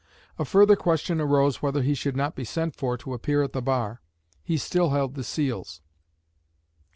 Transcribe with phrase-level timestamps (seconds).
[0.39, 3.61] A further question arose whether he should not be sent for to appear at the
[3.61, 4.01] bar.
[4.41, 5.81] He still held the seals.